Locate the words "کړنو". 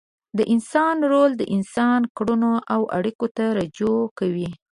2.17-2.53